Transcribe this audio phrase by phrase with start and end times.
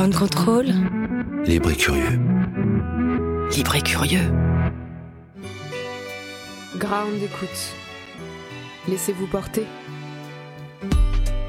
[0.00, 0.66] Ground Control.
[1.44, 2.18] Libre et curieux.
[3.54, 4.32] Libre et curieux.
[6.78, 7.74] Ground écoute.
[8.88, 9.66] Laissez-vous porter.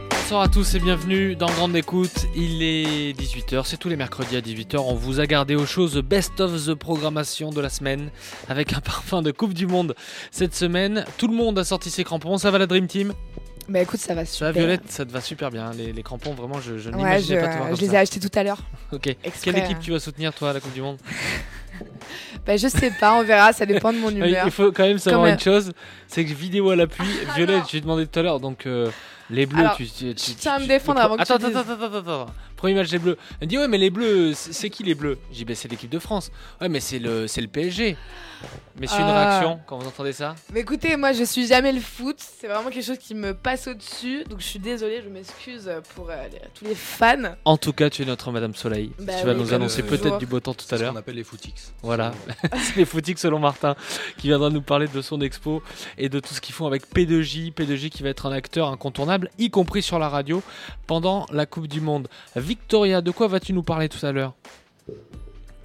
[0.10, 2.26] Bonsoir à tous et bienvenue dans Grande Écoute.
[2.36, 4.80] Il est 18h, c'est tous les mercredis à 18h.
[4.80, 8.10] On vous a gardé aux choses Best of the programmation de la semaine
[8.50, 9.96] avec un parfum de Coupe du Monde
[10.30, 11.06] cette semaine.
[11.18, 12.38] Tout le monde a sorti ses crampons.
[12.38, 13.14] Ça va la Dream Team?
[13.70, 14.48] Bah écoute, ça va Ça super.
[14.54, 15.72] va Violette Ça te va super bien.
[15.72, 17.88] Les, les crampons, vraiment, je, je Ouais, n'imaginais je, pas te voir je comme les
[17.88, 17.94] ça.
[17.94, 18.60] ai achetés tout à l'heure.
[18.92, 19.08] Ok.
[19.08, 19.82] exprès, Quelle équipe hein.
[19.82, 20.98] tu vas soutenir toi à la Coupe du Monde
[22.46, 24.46] Bah je sais pas, on verra, ça dépend de mon humeur.
[24.46, 25.72] Il faut quand même savoir Comme, euh, une chose
[26.08, 28.90] c'est que vidéo à l'appui, Ah, Violette, je t'ai demandé tout à l'heure, donc euh,
[29.32, 31.32] les bleus, Alors, tu, tu, tu- je tiens à tu- me défendre avant que tu
[31.32, 32.34] attends, le attends, attends, attends, attends, attends.
[32.56, 33.18] Premier match des bleus.
[33.40, 35.18] Elle me dit ouais mais les bleus, c'est c'est qui les bleus?
[35.32, 36.32] J'ai dit bah, c'est l'équipe de France.
[36.62, 37.98] Ouais mais c'est le, c'est le PSG.
[38.80, 39.30] Messieurs, une Ah.
[39.30, 42.70] réaction quand vous entendez ça Mais écoutez, moi je suis jamais le foot, c'est vraiment
[42.72, 46.40] quelque chose qui me passe au-dessus, donc je suis désolée, je m'excuse pour euh, les-
[46.56, 47.36] tous les fans.
[47.46, 48.92] En tout cas, tu es notre Madame Soleil.
[49.00, 50.94] Bah tu vas oui, nous annoncer peut-être du beau temps tout C'est à ce l'heure.
[50.94, 51.74] qu'on appelle les footix.
[51.84, 52.14] Voilà,
[52.64, 53.76] c'est les footix selon Martin
[54.18, 55.62] qui viendra nous parler de son expo
[56.00, 57.54] et de tout ce qu'ils font avec P2J.
[57.54, 60.42] P2J qui va être un acteur incontournable, y compris sur la radio,
[60.88, 62.08] pendant la Coupe du Monde.
[62.36, 64.34] Victoria, de quoi vas-tu nous parler tout à l'heure?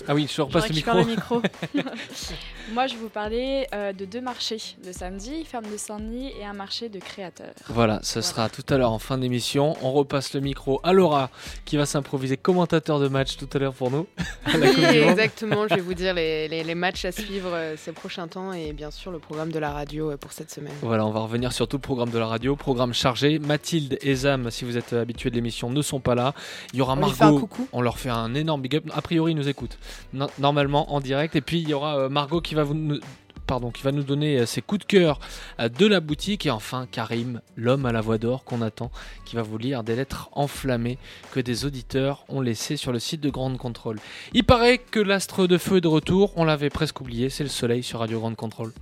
[0.09, 0.93] Ah oui, je Je repasse le micro.
[0.99, 1.43] le micro.
[2.73, 6.45] Moi, je vais vous parler euh, de deux marchés le samedi, ferme de Saint-Denis et
[6.45, 7.55] un marché de créateurs.
[7.69, 9.77] Voilà, ce sera tout à l'heure en fin d'émission.
[9.83, 11.31] On repasse le micro à Laura
[11.65, 14.07] qui va s'improviser commentateur de match tout à l'heure pour nous.
[14.55, 15.67] Oui, exactement.
[15.69, 18.73] Je vais vous dire les, les- les matchs à suivre euh, ces prochains temps et
[18.73, 20.73] bien sûr le programme de la radio euh, pour cette semaine.
[20.83, 23.39] Voilà, on va revenir sur tout le programme de la radio, programme chargé.
[23.39, 26.33] Mathilde et Zam, si vous êtes habitués de l'émission, ne sont pas là.
[26.73, 27.15] Il y aura On lui Margot.
[27.17, 27.69] fait un coucou.
[27.73, 28.85] On leur fait un énorme big up.
[28.95, 29.79] A priori, ils nous écoutent
[30.13, 31.37] No- normalement en direct.
[31.37, 32.99] Et puis il y aura euh, Margot qui va vous
[33.47, 35.21] Pardon, qui va nous donner euh, ses coups de cœur
[35.61, 36.47] euh, de la boutique.
[36.47, 38.91] Et enfin, Karim, l'homme à la voix d'or qu'on attend,
[39.25, 40.99] qui va vous lire des lettres enflammées
[41.31, 44.01] que des auditeurs ont laissées sur le site de Grande Contrôle.
[44.33, 46.33] Il paraît que l'astre de feu est de retour.
[46.35, 47.31] On l'avait presque oublié.
[47.31, 48.73] C'est le soleil sur Radio Grande Contrôle.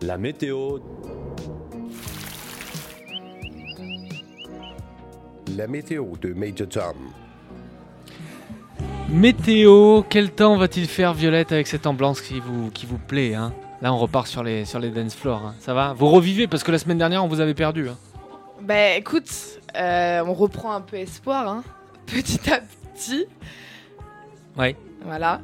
[0.00, 0.78] La météo
[5.54, 6.96] La météo de Major Tom.
[9.08, 13.52] Météo, quel temps va-t-il faire Violette avec cette ambiance qui vous, qui vous plaît hein?
[13.82, 15.54] Là on repart sur les, sur les dance floors, hein.
[15.60, 15.92] ça va?
[15.92, 17.88] Vous revivez parce que la semaine dernière on vous avait perdu.
[17.88, 17.96] hein.
[18.62, 19.30] Bah écoute,
[19.76, 21.62] euh, on reprend un peu espoir, hein,
[22.06, 22.60] petit à
[22.94, 23.26] petit.
[24.56, 24.74] Ouais.
[25.04, 25.40] Voilà.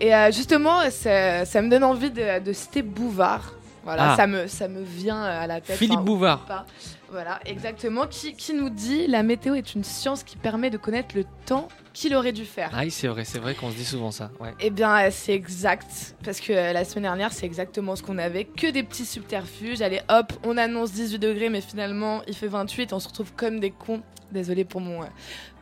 [0.00, 3.52] Et euh, justement, ça, ça me donne envie de, de citer Bouvard.
[3.84, 4.16] Voilà, Ah.
[4.16, 5.76] ça, me, ça me vient à la tête.
[5.76, 6.40] Philippe Bouvard.
[6.40, 6.66] pas.
[7.10, 8.06] Voilà, exactement.
[8.06, 11.68] Qui, qui nous dit la météo est une science qui permet de connaître le temps
[11.94, 12.70] qu'il aurait dû faire.
[12.74, 14.30] Ah oui, c'est vrai, c'est vrai qu'on se dit souvent ça.
[14.40, 14.52] Ouais.
[14.60, 16.14] Eh bien, c'est exact.
[16.24, 18.44] Parce que euh, la semaine dernière, c'est exactement ce qu'on avait.
[18.44, 19.80] Que des petits subterfuges.
[19.82, 22.92] Allez, hop, on annonce 18 degrés, mais finalement, il fait 28.
[22.92, 24.02] On se retrouve comme des cons.
[24.32, 25.06] Désolé pour mon, euh,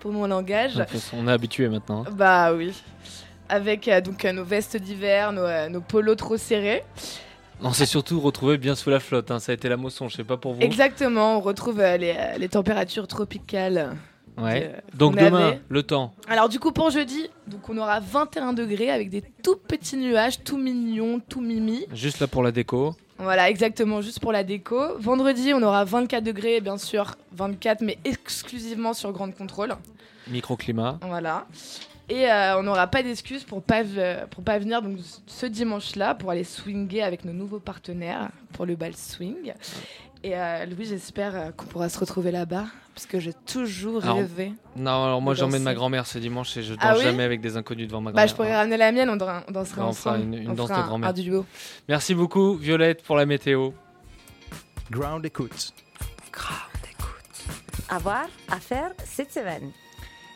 [0.00, 0.82] pour mon langage.
[1.12, 2.04] On est habitué maintenant.
[2.06, 2.10] hein.
[2.16, 2.72] Bah oui.
[3.50, 6.82] Avec euh, donc nos vestes d'hiver, nos, euh, nos polos trop serrés.
[7.62, 9.38] On s'est surtout retrouvé bien sous la flotte, hein.
[9.38, 10.60] ça a été la moisson, je sais pas pour vous.
[10.60, 13.96] Exactement, on retrouve euh, les, euh, les températures tropicales.
[14.36, 14.72] Ouais.
[14.74, 15.60] euh, Donc qu'on demain, avait.
[15.68, 16.12] le temps.
[16.28, 20.42] Alors du coup pour jeudi, donc on aura 21 degrés avec des tout petits nuages,
[20.42, 21.86] tout mignons, tout mimi.
[21.92, 22.96] Juste là pour la déco.
[23.18, 24.98] Voilà, exactement, juste pour la déco.
[24.98, 29.76] Vendredi, on aura 24 degrés, bien sûr, 24, mais exclusivement sur Grande Contrôle.
[30.26, 30.98] Microclimat.
[31.02, 31.46] Voilà.
[32.08, 33.82] Et euh, on n'aura pas d'excuses pour pas
[34.30, 38.76] pour pas venir donc ce dimanche-là pour aller swinger avec nos nouveaux partenaires pour le
[38.76, 39.54] bal swing.
[40.22, 44.16] Et euh, Louis, j'espère euh, qu'on pourra se retrouver là-bas parce que j'ai toujours Alors,
[44.18, 44.52] rêvé.
[44.76, 47.40] Non, alors moi j'emmène ma grand-mère ce dimanche et je danse Ah oui jamais avec
[47.40, 48.28] des inconnus devant ma Bah, grand-mère.
[48.28, 50.24] je pourrais ramener la mienne, on, dan- on danserait Ouais, on fera ensemble.
[50.34, 51.12] une- une On danse fera de grand-mère.
[51.88, 53.70] Merci beaucoup Violette pour la météo.
[54.90, 55.72] Ground écoute.
[57.88, 59.70] À voir, à faire cette semaine.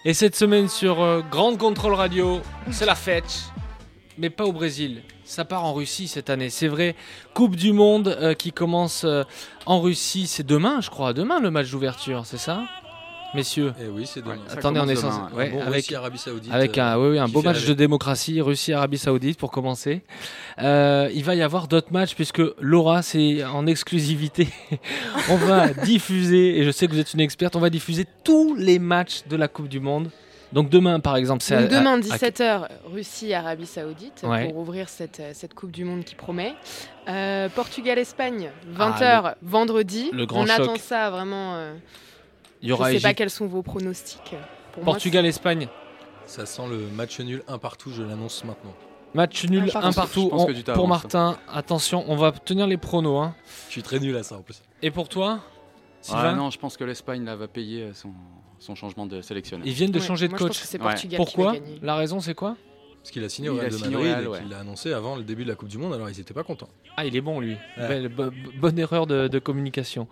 [0.05, 3.51] Et cette semaine sur euh, Grande Contrôle Radio, c'est la fête.
[4.17, 5.03] Mais pas au Brésil.
[5.25, 6.51] Ça part en Russie cette année.
[6.51, 6.95] C'est vrai.
[7.35, 9.25] Coupe du Monde euh, qui commence euh,
[9.67, 10.29] en Russie.
[10.29, 11.13] C'est demain, je crois.
[11.13, 12.63] Demain le match d'ouverture, c'est ça?
[13.35, 14.39] Messieurs Eh oui, c'est demain.
[14.51, 15.19] Attendez, on est censé.
[15.19, 16.53] Un ouais, bon avec, Russie, Arabie Saoudite.
[16.53, 20.03] avec euh, un, oui, oui, un qui beau match de démocratie, Russie-Arabie Saoudite pour commencer.
[20.61, 24.49] Euh, il va y avoir d'autres matchs puisque Laura, c'est en exclusivité.
[25.31, 28.55] on va diffuser, et je sais que vous êtes une experte, on va diffuser tous
[28.55, 30.11] les matchs de la Coupe du Monde.
[30.55, 34.47] Donc demain, par exemple, c'est demain, à- à- 17h, Russie, Arabie Saoudite, Ouais.
[34.47, 36.55] pour ouvrir cette, euh, cette Coupe du Monde qui promet.
[37.11, 40.09] Euh, Portugal-Espagne, Ah, 20h, vendredi.
[40.15, 40.61] le grand On choc.
[40.61, 41.57] attend ça vraiment.
[41.57, 41.75] euh,
[42.63, 44.35] Il y aura je sais pas quels sont vos pronostics.
[44.73, 45.69] Pour moi, Portugal-Espagne.
[46.27, 48.75] Ça sent le match nul un partout, je l'annonce maintenant.
[49.15, 49.87] Match nul, Un partout.
[49.89, 50.21] un partout.
[50.25, 53.23] Je pense que On- tu pour t'avances, Martin, attention, on va tenir les pronos.
[53.23, 53.35] hein.
[53.69, 54.61] Je suis très nul à ça en plus.
[54.83, 58.11] Et pour toi Ah Sylvain non, je pense que l'Espagne là va payer son,
[58.59, 59.67] son changement de sélectionneur.
[59.67, 60.63] Ils viennent de Ouais, changer de moi, je pense coach.
[60.63, 60.85] que c'est Ouais.
[60.85, 61.79] Portugal qui Pourquoi va gagner.
[61.83, 62.57] La raison, c'est quoi
[63.09, 65.23] Parce qu'il a signé au Real de Madrid Real, et qu'il l'a annoncé avant le
[65.23, 66.69] début de la Coupe du Monde, alors ils n'étaient pas contents.
[66.99, 67.57] Ah, il est bon, lui.
[67.79, 67.89] Ouais.
[67.89, 68.29] Belle- bo-
[68.61, 70.09] bonne erreur de, de communication.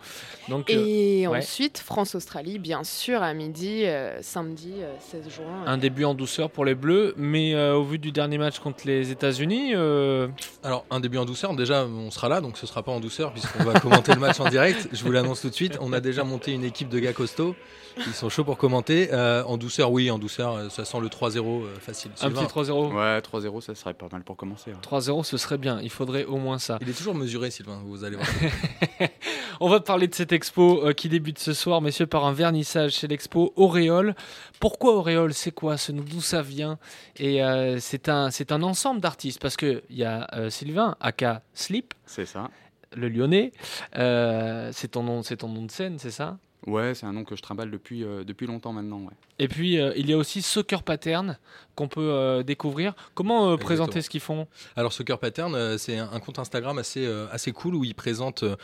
[0.48, 1.36] Donc, euh, Et ouais.
[1.40, 5.44] ensuite, France-Australie, bien sûr, à midi, euh, samedi euh, 16 juin.
[5.66, 8.86] un début en douceur pour les Bleus, mais euh, au vu du dernier match contre
[8.86, 10.28] les États-Unis, euh,
[10.62, 13.32] Alors, un début en douceur, déjà, on sera là, donc ce sera pas en douceur,
[13.32, 14.88] puisqu'on va commenter le match en direct.
[14.94, 15.76] Je vous l'annonce tout de suite.
[15.82, 17.54] On a déjà monté une équipe de gars costauds.
[17.98, 19.08] Ils sont chauds pour commenter.
[19.12, 22.10] Euh, en douceur, oui, en douceur, euh, ça sent le 3-0 euh, facile.
[22.20, 22.85] un Sylvain, petit 3-0.
[22.94, 24.70] Ouais, 3-0, ça serait pas mal pour commencer.
[24.70, 24.76] ouais.
[24.82, 25.80] 3-0, ce serait bien.
[25.82, 26.78] Il faudrait au moins ça.
[26.80, 28.28] Il est toujours mesuré, Sylvain, vous allez voir.
[29.60, 32.92] On va parler de cette expo euh, qui débute ce soir, messieurs, par un vernissage
[32.92, 34.14] chez l'expo Auréole.
[34.60, 35.32] Pourquoi Auréole?
[35.32, 35.76] C'est quoi?
[35.78, 36.78] Ce D'où ça vient?
[37.16, 41.42] Et euh, c'est un, c'est un ensemble d'artistes parce qu'il y a euh, Sylvain, aka
[41.54, 42.50] Sleep, C'est ça.
[42.94, 43.52] le lyonnais.
[43.96, 46.36] Euh, c'est, ton nom, c'est ton nom de scène, c'est ça?
[46.66, 48.98] Ouais, c'est un nom que je trimballe depuis, euh, depuis longtemps maintenant.
[48.98, 49.12] Ouais.
[49.38, 51.38] Et puis, euh, il y a aussi Soccer Pattern
[51.76, 52.94] qu'on peut euh, découvrir.
[53.14, 54.48] Comment euh, présenter ce qu'ils font?
[54.74, 57.94] Alors, Soccer Pattern, euh, c'est un, un compte Instagram assez, euh, assez cool où ils
[57.94, 58.56] présentent euh,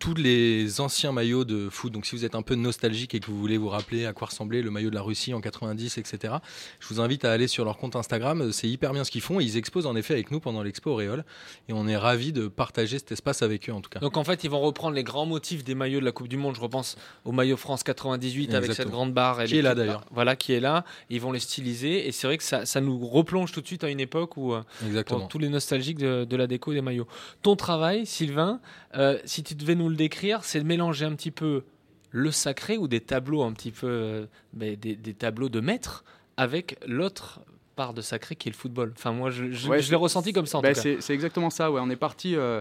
[0.00, 1.92] tous les anciens maillots de foot.
[1.92, 4.28] Donc, si vous êtes un peu nostalgique et que vous voulez vous rappeler à quoi
[4.28, 6.34] ressemblait le maillot de la Russie en 90, etc.,
[6.80, 8.50] je vous invite à aller sur leur compte Instagram.
[8.50, 9.38] C'est hyper bien ce qu'ils font.
[9.40, 11.24] Ils exposent en effet avec nous pendant l'expo Auréole.
[11.68, 14.00] Et on est ravis de partager cet espace avec eux, en tout cas.
[14.00, 16.38] Donc en fait, ils vont reprendre les grands motifs des maillots de la Coupe du
[16.38, 16.56] Monde.
[16.56, 16.96] Je repense
[17.26, 19.42] au maillot France 98 avec cette grande barre.
[19.42, 20.06] et Qui est là, d'ailleurs.
[20.10, 20.86] Voilà, qui est là.
[21.10, 22.08] Ils vont les styliser.
[22.08, 24.54] Et c'est vrai que ça, ça nous replonge tout de suite à une époque où
[24.54, 25.26] euh, Exactement.
[25.26, 27.06] tous les nostalgiques de, de la déco des maillots.
[27.42, 28.60] Ton travail, Sylvain,
[28.96, 31.64] euh, si tu devais nous le décrire, c'est de mélanger un petit peu
[32.10, 36.04] le sacré ou des tableaux un petit peu, euh, ben, des, des tableaux de maître
[36.36, 37.40] avec l'autre
[37.76, 38.92] part de sacré qui est le football.
[38.96, 40.96] Enfin, moi, je, je- Ouais, je c'est- l'ai ressenti comme ça en Bah, tout cas.
[41.00, 41.70] c'est exactement ça.
[41.70, 41.80] Ouais.
[41.82, 42.60] On est parti, euh,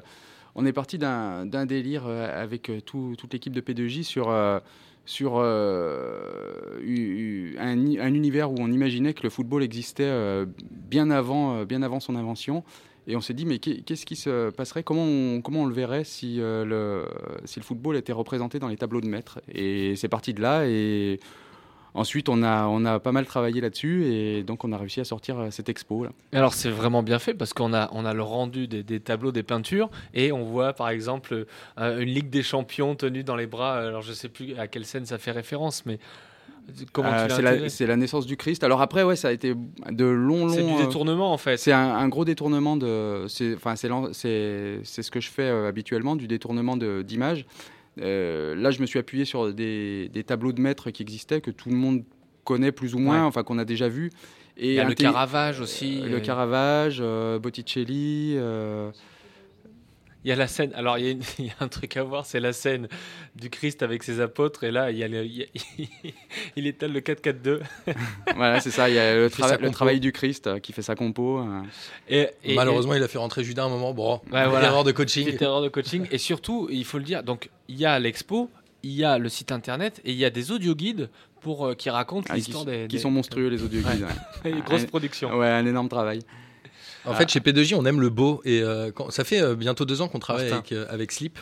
[0.55, 4.59] on est parti d'un délire euh, avec tout- toute l'équipe de P2J sur, euh,
[5.05, 6.19] sur euh,
[7.57, 12.15] un, un univers où on imaginait que le football existait bien, avant, bien avant son
[12.15, 12.63] invention.
[13.09, 14.83] Et on s'est dit, mais qu'est- qu'est-ce qui se passerait?
[14.83, 19.01] Comment on, comment on le verrait si, euh, le, football était représenté dans les tableaux
[19.01, 20.67] de maître Et c'est parti de là.
[20.67, 21.19] Et
[21.95, 24.06] ensuite, on a, on a pas mal travaillé là-dessus.
[24.06, 26.03] Et donc, on a réussi à sortir euh, cette expo.
[26.03, 26.11] Là.
[26.33, 29.31] Alors c'est vraiment bien fait parce qu'on a, on a le rendu des, des tableaux,
[29.31, 31.47] des peintures et on voit par exemple
[31.79, 33.79] euh, une Ligue des Champions tenue dans les bras.
[33.79, 35.97] Alors je sais plus à quelle scène ça fait référence, mais
[36.98, 38.63] Euh, c'est la, c'est la naissance du Christ.
[38.63, 39.54] Alors après, ouais, ça a été
[39.92, 40.54] de longs, longs.
[40.54, 41.57] C'est du euh, détournement en fait.
[41.57, 43.25] C'est un, un gros détournement de.
[43.27, 47.01] C'est, enfin, c'est, l'en- c'est, c'est ce que je fais euh, habituellement, du détournement de,
[47.01, 47.45] d'images.
[47.98, 51.69] Là, je me suis appuyé sur des, des tableaux de maîtres qui existaient, que tout
[51.69, 52.04] le monde
[52.45, 53.25] connaît plus ou moins, Ouais.
[53.27, 54.12] enfin qu'on a déjà vu.
[54.57, 56.01] Et Il y a le Caravage aussi.
[56.01, 57.01] le Caravage,
[57.42, 58.38] Botticelli.
[60.25, 60.71] Il y a la scène.
[60.75, 62.88] Alors il y, a une- il y a un truc à voir, c'est la scène
[63.36, 65.45] du Christ avec ses apôtres et là il, y a le- il, y a-
[66.57, 67.60] il étale le 4-4-2.
[68.36, 68.89] voilà, c'est ça.
[68.89, 71.39] Il y a le, trava- travail du Christ euh, qui fait sa compo.
[71.39, 71.62] euh.
[72.10, 73.94] Et, et- Malheureusement, il a fait rentrer Judas un moment.
[73.94, 74.68] Bon, Ouais, voilà.
[74.68, 75.36] erreur de coaching.
[75.39, 76.06] Erreur de coaching.
[76.12, 78.50] Et surtout, il faut le dire, donc il y a l'expo,
[78.83, 81.10] il y a le site internet et il y a des audio guides
[81.42, 84.06] pour euh, qui racontent Ah, qui, l'histoire des, qui des- sont monstrueux, les audio guides.
[84.44, 84.62] des ouais.
[84.66, 85.33] grosses Un- productions.
[85.38, 86.19] Ouais, un énorme travail.
[87.09, 88.41] En fait, chez P2J, on aime le beau.
[88.45, 91.38] Et euh, quand- ça fait euh, bientôt deux ans qu'on travaille avec, euh, avec Sleep.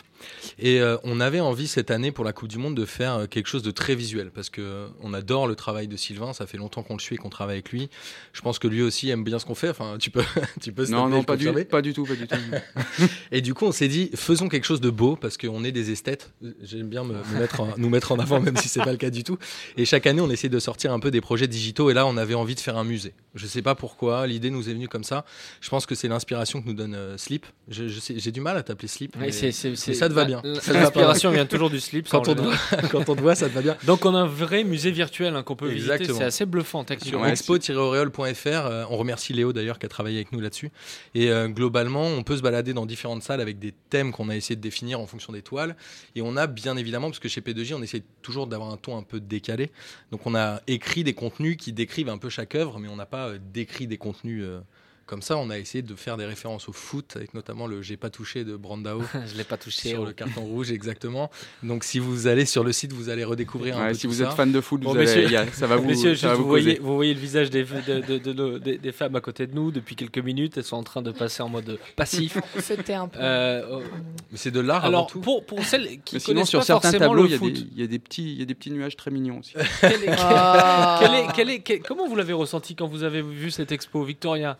[0.58, 3.26] Et euh, on avait envie cette année pour la Coupe du Monde de faire euh,
[3.26, 4.30] quelque chose de très visuel.
[4.34, 6.32] Parce que euh, on adore le travail de Sylvain.
[6.32, 7.88] Ça fait longtemps qu'on le suit et qu'on travaille avec lui.
[8.32, 9.68] Je pense que lui aussi aime bien ce qu'on fait.
[9.68, 10.22] Enfin, tu peux,
[10.60, 12.36] tu peux Non, non, pas du, pas du tout, pas du tout.
[13.32, 15.90] Et du coup, on s'est dit, faisons quelque chose de beau parce qu'on est des
[15.90, 16.32] esthètes.
[16.62, 18.96] J'aime bien me, me mettre en- nous mettre en avant, même si c'est pas le
[18.98, 19.38] cas du tout.
[19.76, 21.90] Et chaque année, on essaie de sortir un peu des projets digitaux.
[21.90, 23.14] Et là, on avait envie de faire un musée.
[23.34, 24.26] Je sais pas pourquoi.
[24.26, 25.24] L'idée nous est venue comme ça.
[25.60, 27.46] Je pense que c'est l'inspiration que nous donne euh, Sleep.
[27.68, 29.16] J'ai du mal à t'appeler Sleep.
[29.16, 30.42] Ouais, c'est- c'est- ça te va la- bien.
[30.42, 32.08] pas L'inspiration vient toujours du slip.
[32.08, 32.54] quand on, te voit,
[32.90, 33.76] quand on te voit, ça te va bien.
[33.84, 35.92] Donc on a un vrai musée virtuel hein, qu'on peut visiter.
[35.92, 36.18] Exactement.
[36.18, 37.20] C'est assez bluffant Sur.
[37.20, 40.70] Ouais, expo-auréole.fr, euh, on remercie Léo d'ailleurs qui a travaillé avec nous là-dessus.
[41.14, 44.36] Et euh, globalement, on peut se balader dans différentes salles avec des thèmes qu'on a
[44.36, 45.76] essayé de définir en fonction des toiles.
[46.14, 48.96] Et on a bien évidemment, parce que chez P2J, on essaie toujours d'avoir un ton
[48.96, 49.70] un peu décalé.
[50.10, 53.06] Donc on a écrit des contenus qui décrivent un peu chaque œuvre, mais on n'a
[53.06, 54.60] pas euh, décrit des contenus euh,
[55.08, 55.36] comme ça.
[55.36, 58.44] On a essayé de faire des références au foot, avec notamment le J'ai pas touché
[58.44, 59.02] de Brandao.
[59.26, 59.88] Je l'ai pas touché.
[59.88, 60.04] Sur oh.
[60.04, 61.30] le carton rouge, exactement.
[61.64, 64.08] Donc, si vous allez sur le site, vous allez redécouvrir un Ouais, peu si tout
[64.08, 64.24] vous ça.
[64.30, 66.42] êtes fan de foot, Bon, vous allez- a- ça va vous, Messieurs, ça va vous
[66.44, 69.20] vous, voyez, vous voyez le visage des, de- de- de nos- des, des femmes à
[69.20, 70.56] côté de nous depuis quelques minutes.
[70.58, 72.36] Elles sont en train de passer en mode passif.
[72.56, 73.18] On se tait un peu.
[73.20, 73.82] Euh, oh.
[74.30, 75.20] Mais c'est de l'art avant tout.
[75.20, 77.38] pour, pour celles qui Mais sinon, sur pas certains forcément tableaux, le il y, a
[77.38, 79.38] foot, des- il y a des petits, il y a des petits nuages très mignons
[79.40, 79.54] aussi.
[79.80, 80.98] quel est- Ah.
[81.00, 84.02] quel est- quel est- quel- comment vous l'avez ressenti quand vous avez vu cette expo,
[84.04, 84.58] Victoria?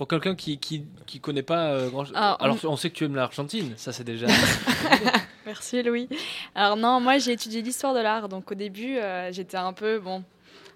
[0.00, 2.14] Pour quelqu'un qui qui, qui connaît pas euh, grand chose.
[2.16, 4.28] Ah, on- Alors, on sait que tu aimes l'Argentine, ça c'est déjà.
[5.44, 6.08] Merci Louis.
[6.54, 9.98] Alors non, moi j'ai étudié l'histoire de l'art, donc au début euh, j'étais un peu
[9.98, 10.24] bon,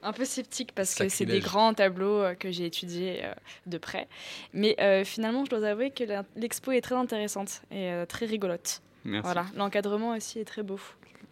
[0.02, 3.32] un peu sceptique parce que c'est des grands tableaux euh, que j'ai étudiés euh,
[3.66, 4.08] de près.
[4.52, 6.04] Mais euh, finalement, je dois avouer que
[6.36, 8.82] l'expo est très intéressante et euh, très rigolote.
[9.06, 9.24] Merci.
[9.24, 10.78] Voilà, l'encadrement aussi est très beau.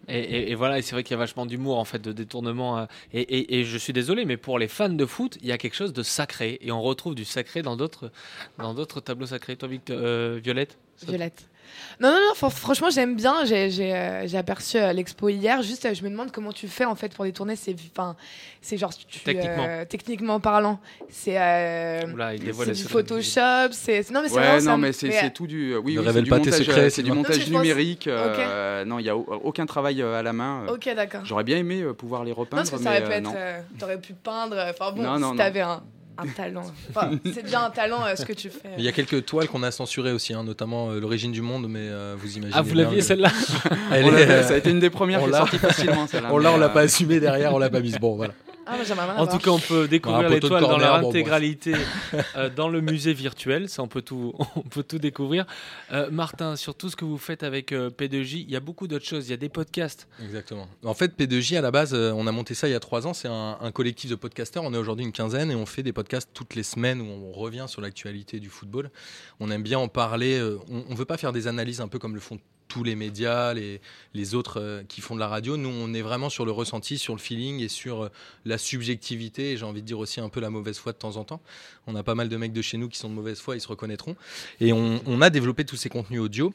[0.09, 2.79] Et, et- voilà, c'est vrai qu'il y a vachement d'humour en fait, de détournement.
[2.79, 5.59] euh, et, et- je suis désolé, mais pour les fans de foot, il y a
[5.59, 6.59] quelque chose de sacré.
[6.61, 8.11] Et on retrouve du sacré dans d'autres,
[8.59, 9.57] dans d'autres tableaux sacrés.
[9.57, 10.79] Toi, Victor, euh, Violette?
[11.07, 11.49] Violette.
[12.01, 13.45] Non, non, non, fr- franchement, j'aime bien.
[13.45, 15.63] J'ai j'ai, euh, j'ai aperçu euh, l'expo hier.
[15.63, 17.55] Juste, euh, je me demande comment tu fais en fait pour détourner.
[17.57, 18.17] C'est enfin,
[18.61, 18.93] c'est genre.
[18.97, 19.67] tu- Techniquement.
[19.69, 20.81] euh, techniquement parlant.
[21.09, 22.89] C'est euh, Oula, il dévoile c'est les du.
[22.89, 23.73] Photoshop.
[23.73, 25.77] C'est non, mais c'est Ouais, vraiment non, mais c'est c'est tout du.
[25.77, 28.09] Oui, Ne oui, révèle pas tes montage, secrets, euh, c'est du montage Non, numérique.
[28.87, 30.67] Non, il n'y a au- aucun travail euh, à la main.
[30.69, 31.21] Ok, d'accord.
[31.25, 33.17] J'aurais bien aimé euh, pouvoir les Non, repeindre, parce que ça mais aurait pu euh,
[33.19, 33.23] être.
[33.25, 33.35] non.
[33.37, 34.57] euh, T'aurais pu peindre.
[34.71, 35.37] Enfin bon, Non, non, si non.
[35.37, 35.83] t'avais un,
[36.19, 36.63] un talent.
[36.91, 38.69] Enfin, c'est bien un talent euh, ce que tu fais.
[38.79, 41.67] Il y a quelques toiles qu'on a censurées aussi, hein, notamment euh, l'origine du monde,
[41.69, 42.53] mais euh, vous imaginez.
[42.57, 43.31] Ah, vous l'aviez celle-là
[43.93, 46.07] euh, ça a été une des premières on qui est l'a- sortie facilement.
[46.07, 47.99] celle-là, On l'a, on l'a pas assumé derrière, on l'a pas mise.
[47.99, 48.35] Bon, voilà.
[48.67, 48.77] Ah,
[49.19, 51.75] En tout cas, on peut découvrir de l'étoile dans leur intégralité
[52.37, 53.69] euh, dans le musée virtuel.
[53.69, 55.47] Ça, on peut tout, on peut tout découvrir.
[55.93, 58.87] Euh, Martin, sur tout ce que vous faites avec euh, P2J, il y a beaucoup
[58.87, 59.27] d'autres choses.
[59.27, 60.07] Il y a des podcasts.
[60.23, 60.69] Exactement.
[60.85, 63.07] En fait, P2J, à la base, euh, on a monté ça il y a trois
[63.07, 63.15] ans.
[63.15, 64.63] C'est un, un collectif de podcasteurs.
[64.65, 67.33] On est aujourd'hui une quinzaine et on fait des podcasts toutes les semaines où on
[67.33, 68.91] revient sur l'actualité du football.
[69.41, 70.39] On aime bien en parler.
[70.39, 72.39] euh, On ne veut pas faire des analyses un peu comme le font
[72.73, 73.83] tous les médias, les,
[74.15, 75.59] les autres euh, qui font de la radio.
[75.59, 78.09] Nous, on est vraiment sur le ressenti, sur le feeling et sur euh,
[78.47, 79.53] la subjectivité.
[79.53, 81.43] Et j'ai envie de dire aussi un peu la mauvaise foi de temps en temps.
[81.87, 83.61] On a pas mal de mecs de chez nous qui sont de mauvaise foi, ils
[83.61, 84.17] se reconnaîtront.
[84.59, 86.55] Et on, on a développé tous ces contenus audio.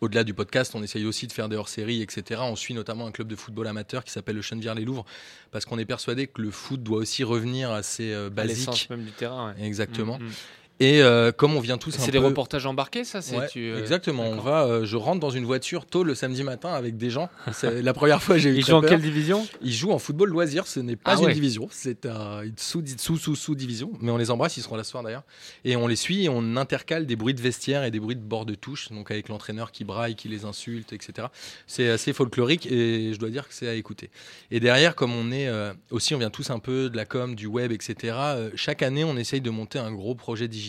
[0.00, 2.40] Au-delà du podcast, on essaye aussi de faire des hors-séries, etc.
[2.44, 5.04] On suit notamment un club de football amateur qui s'appelle le Chenevière-les-Louvres,
[5.52, 8.90] parce qu'on est persuadé que le foot doit aussi revenir à ses euh, l'essence basiques.
[8.90, 9.54] même du terrain.
[9.54, 9.64] ouais.
[9.64, 10.18] Exactement.
[10.18, 10.32] Mm, mm.
[10.80, 13.46] Et euh, comme on vient tous un C'est des peu- reportages embarqués, ça c'est Ouais,
[13.48, 14.24] tu, euh, exactement.
[14.24, 17.30] On va, euh, je rentre dans une voiture tôt le samedi matin avec des gens.
[17.52, 19.46] C'est la première fois j'ai eu Ils jouent en quelle division?
[19.62, 20.66] Ils jouent en football loisir.
[20.66, 21.32] Ce n'est pas Ah une ouais.
[21.32, 23.92] division, c'est un- une sous, sous, sous, sous division.
[24.00, 25.22] Mais on les embrasse, ils seront là ce soir d'ailleurs.
[25.64, 28.20] Et on les suit et on intercale des bruits de vestiaire et des bruits de
[28.20, 28.90] bord de touche.
[28.90, 31.28] Donc avec l'entraîneur qui braille, qui les insulte, etc.
[31.68, 34.10] C'est assez folklorique et je dois dire que c'est à écouter.
[34.50, 37.36] Et derrière, comme on est euh, aussi, on vient tous un peu de la com,
[37.36, 38.16] du web, etc.
[38.18, 40.63] euh, chaque année, on essaye de monter un gros projet digital.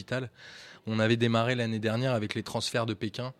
[0.87, 3.33] On avait démarré l'année dernière avec les transferts de Pékin,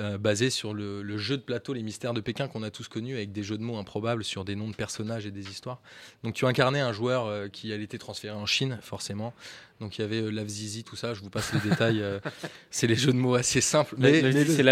[0.00, 2.88] euh, basés sur le, le jeu de plateau Les Mystères de Pékin qu'on a tous
[2.88, 5.80] connu, avec des jeux de mots improbables sur des noms de personnages et des histoires.
[6.22, 9.34] Donc tu incarnais un joueur euh, qui allait été transféré en Chine, forcément.
[9.80, 12.00] Donc il y avait euh, Lavzizi, tout ça, je vous passe les détails.
[12.02, 12.18] euh,
[12.70, 13.94] c'est les jeux de mots assez simples.
[13.96, 14.62] Le- Mais, c'est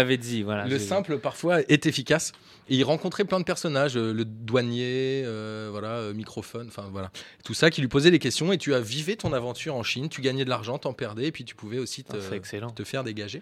[0.43, 0.65] voilà.
[0.67, 2.31] le simple parfois est efficace.
[2.69, 5.23] Et il rencontrait plein de personnages, le douanier,
[5.71, 7.11] voilà, microphone, enfin voilà,
[7.45, 8.51] tout ça qui lui posait des questions.
[8.51, 11.31] Et tu as vivé ton aventure en Chine, tu gagnais de l'argent, t'en perdais, et
[11.31, 12.71] puis tu pouvais aussi te, Ah, excellent.
[12.71, 13.41] te faire dégager.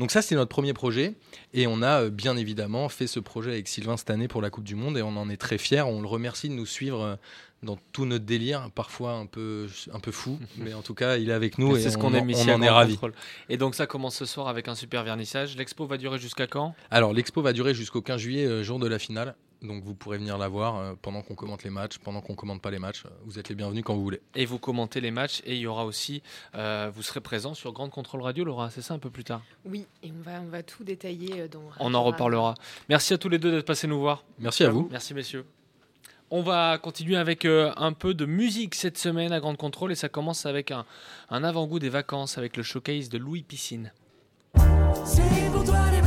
[0.00, 1.14] Donc ça, c'était notre premier projet.
[1.52, 4.50] Et on a euh, bien évidemment fait ce projet avec Sylvain cette année pour la
[4.50, 5.82] Coupe du Monde, et on en est très fiers.
[5.82, 7.02] On le remercie de nous suivre.
[7.02, 7.16] euh,
[7.62, 11.30] dans tout notre délire, parfois un peu, un peu fou, mais en tout cas, il
[11.30, 12.90] est avec nous et C'est ce on qu'on en- aime ici on à en est.
[12.90, 13.14] Contrôle.
[13.48, 15.56] Et donc ça commence ce soir avec un super vernissage.
[15.56, 16.74] L'expo va durer jusqu'à quand?
[16.90, 19.34] Alors, l'expo va durer jusqu'au 15 juillet, euh, jour de la finale.
[19.64, 22.60] Donc, vous pourrez venir la voir euh, pendant qu'on commente les matchs, pendant qu'on commente
[22.60, 23.04] pas les matchs.
[23.24, 24.20] Vous êtes les bienvenus quand vous voulez.
[24.34, 26.22] Et vous commentez les matchs et il y aura aussi,
[26.54, 29.42] euh, vous serez présent sur Grande Contrôle Radio, Laura, c'est ça un peu plus tard?
[29.64, 31.62] Oui, et on va, on va tout détailler euh, dans.
[31.80, 32.54] On en reparlera.
[32.88, 34.24] Merci à tous les deux d'être passés nous voir.
[34.38, 34.88] Merci à vous.
[34.90, 35.46] Merci messieurs.
[36.30, 39.94] On va continuer avec euh, un peu de musique cette semaine à Grande Contrôle et
[39.94, 40.84] ça commence avec un,
[41.30, 43.92] un avant-goût des vacances avec le showcase de Louis Piscine.
[45.04, 46.00] C'est pour toi les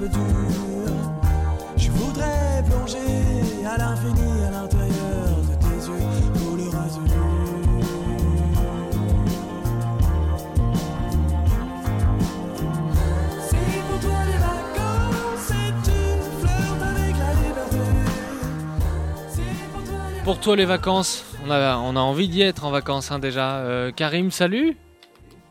[0.00, 7.02] Je voudrais plonger à l'infini à l'intérieur de tes yeux azur.
[13.42, 15.48] C'est pour toi les vacances.
[15.48, 15.72] C'est
[19.72, 22.70] pour toi les Pour toi les vacances, on a, on a envie d'y être en
[22.70, 23.56] vacances hein, déjà.
[23.56, 24.76] Euh, Karim, salut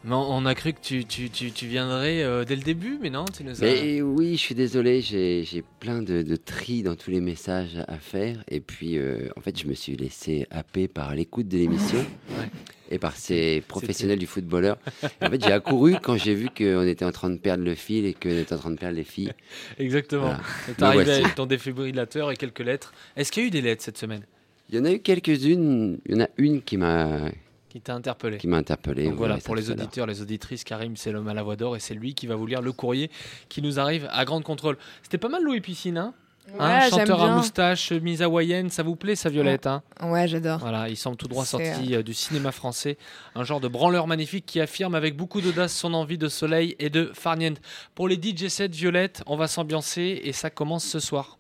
[0.08, 3.10] Mais on, a cru que tu, tu, tu, tu viendrais euh, dès le début, mais
[3.10, 3.66] non, tu nous as...
[3.66, 7.78] Mais oui, je suis désolé, j'ai j'ai plein de, de tri dans tous les messages
[7.90, 8.42] à faire.
[8.48, 12.06] Et puis, euh, en fait, je me suis laissé happer par l'écoute de l'émission
[12.90, 14.78] et par ces professionnels du footballeur.
[15.04, 17.76] Et en fait, j'ai accouru quand j'ai vu qu'on était en train de perdre le
[17.76, 19.34] fil et qu'on était en train de perdre les filles.
[19.78, 20.22] Exactement.
[20.22, 20.40] Voilà.
[20.78, 21.22] T'es arrivé voici.
[21.22, 22.94] avec ton défibrillateur et quelques lettres.
[23.18, 24.22] Est-ce qu'il y a eu des lettres cette semaine?
[24.70, 26.00] Il y en a eu quelques-unes.
[26.06, 27.30] Il y en a une qui m'a
[27.70, 28.38] Qui t'a interpellé.
[28.38, 29.06] qui m'a interpellé.
[29.06, 31.80] Donc voilà, pour les auditeurs, les auditrices, Karim, c'est l'homme à la voix d'or et
[31.80, 33.12] c'est lui qui va vous lire le courrier
[33.50, 34.78] qui nous arrive à grande contrôle.
[35.04, 36.14] C'était pas mal Louis Piscine, hein?
[36.54, 39.84] Ouais, Hein, j'aime chanteur à moustache, mise hawaïenne, ça vous plaît ça Violette hein?
[40.02, 40.60] Ouais, j'adore.
[40.60, 42.98] Voilà, il semble tout droit sorti euh, du cinéma français,
[43.36, 46.90] un genre de branleur magnifique qui affirme avec beaucoup d'audace son envie de soleil et
[46.90, 47.58] de farniente.
[47.96, 51.38] Pour les DJ 7 Violette, on va s'ambiancer et ça commence ce soir.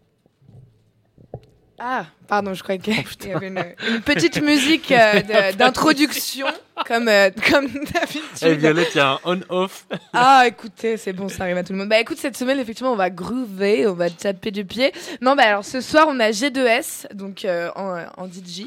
[1.80, 6.48] Ah, pardon, je croyais qu'il Oh, y avait une, une petite musique euh, de- d'introduction,
[6.88, 8.58] comme, euh, comme d'habitude.
[8.60, 9.86] Violette, il y a un on-off.
[10.12, 11.90] Ah, écoutez, c'est bon, ça arrive à tout le monde.
[11.90, 14.92] Bah, écoute, cette semaine, effectivement, on va groover, on va taper du pied.
[15.22, 18.64] Non, bah, alors, ce soir, on a G2S, donc euh, en, en DJ,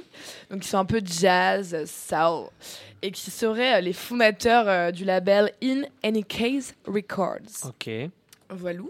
[0.48, 2.46] donc ils sont un peu jazz, soul,
[3.02, 7.64] et qui seraient euh, les fondateurs du label In Any Case Records.
[7.64, 7.90] Ok.
[8.50, 8.80] Voilà.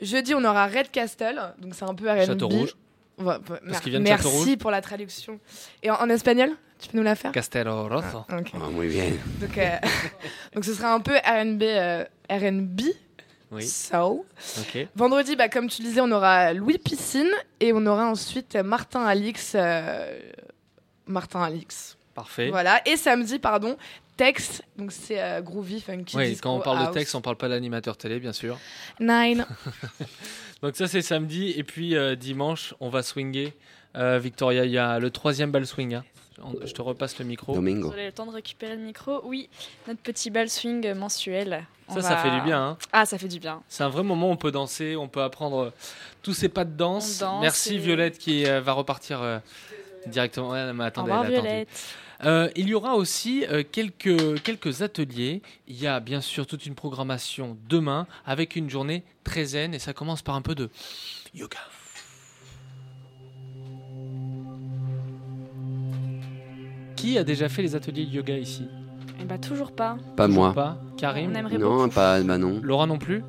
[0.00, 2.26] Jeudi, on aura Red Castle, donc c'est un peu R&B.
[2.26, 2.74] Château Rouge.
[3.22, 4.56] Bah, Parce mer- Merci Rouge.
[4.58, 5.38] pour la traduction.
[5.82, 7.32] Et en, en espagnol, tu peux nous la faire?
[7.32, 8.24] Castelo Rosso.
[8.28, 8.36] Ah.
[8.54, 9.10] Ah, muy bien.
[9.40, 9.76] Donc, euh,
[10.54, 12.80] donc ce sera un peu R&B, euh, R&B,
[13.52, 13.66] Oui.
[13.66, 14.20] soul.
[14.60, 14.86] Ok.
[14.96, 19.04] Vendredi, bah, comme tu le disais, on aura Louis Piscine et on aura ensuite Martin
[19.04, 19.52] Alix.
[19.54, 20.18] euh,
[21.06, 21.96] Martin Alix.
[22.14, 22.50] Parfait.
[22.50, 22.80] Voilà.
[22.86, 23.76] Et samedi, pardon,
[24.16, 24.62] Tex.
[24.76, 27.48] Donc c'est euh, groovy, funky, Oui, disco, quand on parle de texte, on parle pas
[27.48, 28.58] d'animateur télé, bien sûr.
[29.00, 29.46] Nine.
[30.62, 33.52] Donc ça c'est samedi et puis euh, dimanche on va swinger.
[33.96, 35.94] Euh, Victoria, il y a le troisième bal swing.
[35.94, 36.04] hein.
[36.64, 37.54] Je te repasse le micro.
[37.54, 37.88] Domingo.
[37.88, 39.20] Vous avez le temps de récupérer le micro.
[39.24, 39.48] Oui,
[39.86, 41.66] notre petit bal swing mensuel.
[41.88, 42.68] On Ça, ça fait du bien.
[42.70, 42.78] hein.
[42.92, 43.62] Ah, ça fait du bien.
[43.68, 45.70] C'est un vrai moment où on peut danser, on peut apprendre euh,
[46.22, 47.22] tous ces pas de danse.
[47.40, 49.38] Merci et- Violette qui euh, va repartir euh,
[50.06, 50.50] directement.
[50.50, 51.66] Ouais, Au revoir, elle a attendu.
[52.24, 55.42] Euh, il y aura aussi euh, quelques, quelques ateliers.
[55.66, 59.78] Il y a bien sûr toute une programmation demain avec une journée très zen et
[59.80, 60.70] ça commence par un peu de
[61.34, 61.58] yoga.
[66.96, 68.66] Qui a déjà fait les ateliers de yoga ici?
[69.20, 69.96] Eh bah, toujours pas.
[70.16, 70.52] Pas Toujours moi.
[70.54, 71.30] Pas Karim?
[71.32, 71.90] On aimerait Non, beaucoup.
[71.94, 72.60] pas, bah non.
[72.62, 73.22] Laura non plus?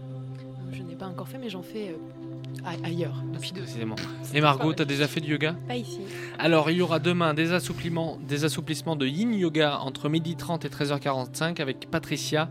[0.72, 1.98] Je n'ai pas encore fait, mais j'en fais euh,
[2.84, 3.62] ailleurs depuis deux.
[3.62, 3.96] Précisément.
[4.34, 5.56] Et Margot, t'as déjà fait du yoga?
[5.68, 6.00] Pas ici.
[6.40, 10.70] Alors, il y aura demain des assouplissements, des assouplissements de yin yoga entre 12h30 et
[10.70, 12.50] 13h45 avec Patricia.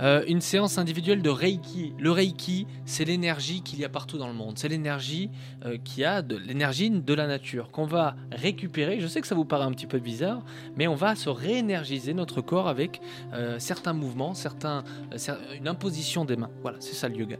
[0.00, 1.94] Euh, une séance individuelle de Reiki.
[1.98, 4.58] Le Reiki, c'est l'énergie qu'il y a partout dans le monde.
[4.58, 5.30] C'est l'énergie
[5.64, 9.00] euh, qui a de l'énergie de la nature qu'on va récupérer.
[9.00, 10.42] Je sais que ça vous paraît un petit peu bizarre,
[10.76, 13.00] mais on va se réénergiser notre corps avec
[13.32, 16.50] euh, certains mouvements, certains, euh, cer- une imposition des mains.
[16.60, 17.36] Voilà, c'est ça le yoga.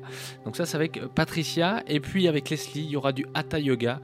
[0.46, 4.00] Donc ça, c'est avec Patricia et puis avec Leslie, il y aura du Hatha Yoga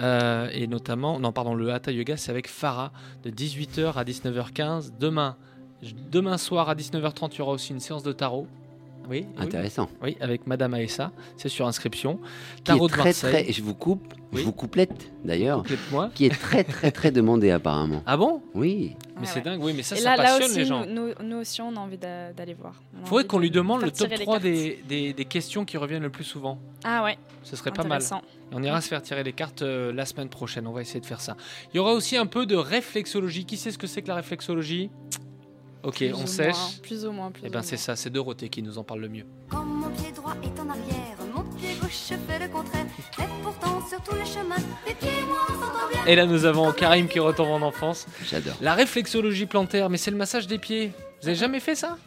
[0.00, 2.92] euh, et notamment, non pardon, le Hatha Yoga, c'est avec Farah
[3.24, 5.36] de 18h à 19h15 demain.
[6.10, 8.46] Demain soir à 19h30, il y aura aussi une séance de tarot.
[9.10, 9.90] Oui, Intéressant.
[10.02, 12.18] oui, avec Madame Aessa, c'est sur inscription.
[12.56, 13.44] Qui Tarot est de très, Marseille.
[13.44, 14.40] très, je vous coupe, Oui.
[14.40, 15.62] je vous couplette d'ailleurs,
[16.14, 18.02] qui est très, très, très demandé apparemment.
[18.06, 18.40] Ah bon?
[18.54, 18.96] Oui.
[19.14, 19.40] Mais Ouais, c'est ouais.
[19.42, 20.84] dingue, oui, mais ça, Et ça là, là passionne aussi, les gens.
[20.86, 22.74] Nous, aussi, on a envie d'a- d'aller voir.
[23.02, 24.42] A Faudrait qu'on lui demande le top tirer les 3 cartes.
[24.44, 26.58] des, des, des questions qui reviennent le plus souvent.
[26.82, 27.16] Ah ouais.
[27.44, 28.02] Ce serait pas mal.
[28.02, 28.06] Et
[28.52, 30.66] on ira se faire tirer les cartes euh, la semaine prochaine.
[30.66, 31.36] On va essayer de faire ça.
[31.72, 33.44] Il y aura aussi un peu de réflexologie.
[33.44, 34.90] Qui sait ce que c'est que la réflexologie?
[35.84, 36.54] Ok, Plus on sèche.
[36.56, 37.62] moins, plus ou moins, plus Et ben moins.
[37.62, 39.24] c'est ça, c'est Dorothée qui nous en parle le mieux.
[39.50, 42.86] Quand mon pied droit est en arrière, mon pied gauche fait le contraire.
[43.18, 46.04] Et pourtant, sur tous les chemins, mes pieds et moi on s'entend bien.
[46.06, 48.06] Et là nous avons Karim qui retombe en enfance.
[48.28, 48.54] J'adore.
[48.62, 50.92] La réflexologie plantaire, mais c'est le massage des pieds.
[51.22, 51.98] Vous avez jamais fait ça?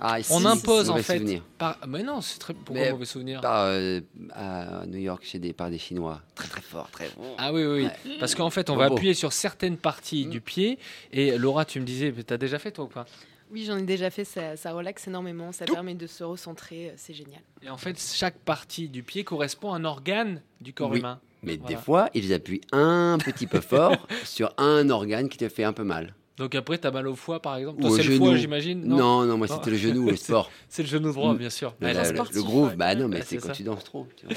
[0.00, 1.42] Ah, On impose en fait.
[1.58, 1.76] Par...
[1.88, 2.54] Mais non, c'est très.
[2.54, 4.00] Pourquoi Mais mauvais souvenir Par, euh,
[4.32, 6.20] à New York chez des, par des Chinois.
[6.34, 7.34] Très très fort, très bon.
[7.38, 7.84] Ah oui, oui, oui.
[7.84, 8.16] Ouais.
[8.20, 10.30] Parce qu'en fait, on va appuyer sur certaines parties Mm.
[10.30, 10.78] du pied.
[11.12, 13.06] Et Laura, tu me disais, t'as déjà fait toi ou pas?
[13.50, 16.92] Oui, j'en ai déjà fait, ça, ça relaxe énormément, ça permet de se recentrer, euh,
[16.96, 17.40] c'est génial.
[17.62, 20.98] Et en fait, chaque partie du pied correspond à un organe du corps Oui.
[20.98, 21.18] humain.
[21.42, 21.74] Mais Voilà.
[21.76, 25.72] des fois, ils appuient un petit peu fort sur un organe qui te fait un
[25.72, 26.14] peu mal.
[26.38, 27.80] Donc après, t'as mal au foie, par exemple.
[27.80, 28.26] Toi, au c'est le genou.
[28.26, 29.56] foie, j'imagine Non, non, moi Non.
[29.56, 30.50] c'était le genou, le sport.
[30.68, 31.74] C'est le genou droit, bien sûr.
[31.80, 33.52] Le, groove, bah non, mais c'est quand ça.
[33.52, 34.06] tu danses trop.
[34.16, 34.36] tu vois.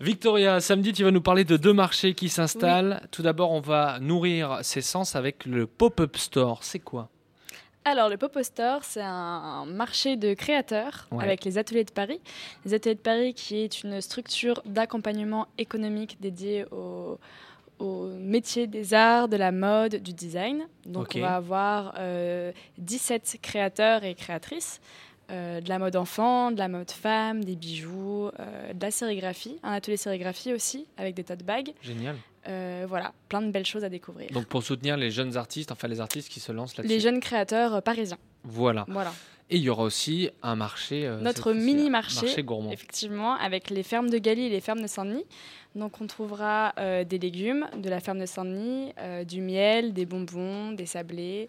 [0.00, 3.00] Victoria, samedi, tu vas nous parler de deux marchés qui s'installent.
[3.10, 6.62] Tout d'abord, on va nourrir ses sens avec le pop-up store.
[6.62, 7.08] C'est quoi?
[7.88, 11.22] Alors, le Popo Store, c'est un marché de créateurs Ouais.
[11.22, 12.20] avec les ateliers de Paris.
[12.64, 17.16] Les ateliers de Paris, qui est une structure d'accompagnement économique dédiée au,
[17.78, 20.66] au métier des arts, de la mode, du design.
[20.86, 24.80] Donc, on va avoir euh, 17 créateurs et créatrices.
[25.30, 29.58] euh, de la mode enfant, de la mode femme, des bijoux, euh, de la sérigraphie,
[29.64, 31.72] un atelier sérigraphie aussi avec des tote bags.
[31.82, 32.14] Génial.
[32.48, 34.30] Euh, voilà, plein de belles choses à découvrir.
[34.30, 36.94] Donc pour soutenir les jeunes artistes, enfin les artistes qui se lancent là-dessus.
[36.94, 38.18] Les jeunes créateurs parisiens.
[38.44, 38.84] Voilà.
[38.86, 39.12] Voilà.
[39.48, 41.06] Et il y aura aussi un marché.
[41.06, 42.70] euh, Notre mini-marché, Marché gourmand.
[42.72, 45.24] effectivement, avec les fermes de Galie et les fermes de Saint-Denis.
[45.76, 50.06] Donc on trouvera euh, des légumes de la ferme de Saint-Denis, euh, du miel, des
[50.06, 51.48] bonbons, des sablés,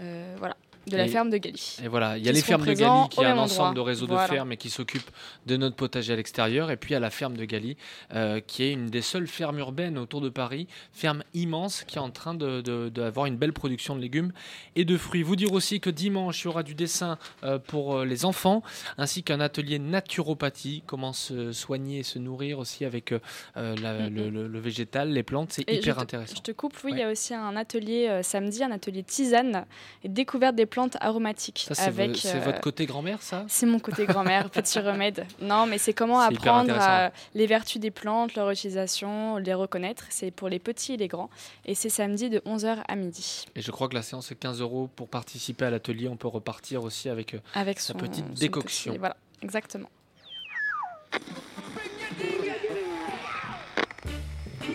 [0.00, 1.76] euh, voilà, de la Et- ferme de Gali.
[1.82, 3.80] Et voilà, il y a les fermes de présents Gali, qui est un ensemble de
[3.80, 4.24] réseaux Voilà.
[4.28, 5.10] de fermes et qui s'occupe
[5.46, 6.70] de notre potager à l'extérieur.
[6.70, 7.76] Et puis il y a la ferme de Gali,
[8.14, 12.00] euh, qui est une des seules fermes urbaines autour de Paris, ferme immense qui est
[12.00, 14.32] en train d'avoir de, d'avoir une belle production de légumes
[14.76, 15.22] et de fruits.
[15.22, 18.62] Vous dire aussi que dimanche, il y aura du dessin euh, pour euh, les enfants,
[18.98, 23.18] ainsi qu'un atelier naturopathie, comment se soigner et se nourrir aussi avec euh,
[23.56, 25.52] le, le- le végétal, les plantes.
[25.52, 26.34] C'est hyper je te, intéressant.
[26.36, 29.64] Je te coupe, oui, il y a aussi un atelier samedi, un atelier tisane
[30.02, 31.66] et découverte des plantes aromatiques.
[31.70, 33.44] Ça, avec, c'est euh, votre côté grand-mère, ça?
[33.46, 35.24] C'est mon côté grand-mère, petit remède.
[35.40, 40.04] Non, mais c'est comment apprendre à- les vertus des plantes, leur utilisation, les reconnaître.
[40.10, 41.30] C'est pour les petits et les grands.
[41.64, 43.46] Et c'est samedi de 11h à midi.
[43.54, 46.08] Et je crois que la séance est 15 euros pour participer à l'atelier.
[46.08, 48.92] On peut repartir aussi avec, euh, Avec sa son, petite son décoction.
[48.92, 49.88] petit- voilà, exactement.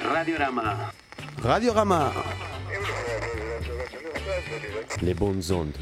[0.01, 0.91] Radiorama.
[1.43, 2.12] Radiorama.
[5.02, 5.75] Les bonnes ondes.